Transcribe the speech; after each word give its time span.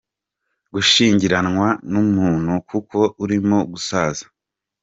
Gushingiranwa 0.73 1.67
n’ 1.91 1.93
umuntu 2.03 2.53
kuko 2.69 2.97
urimo 3.23 3.57
gusaza. 3.71 4.25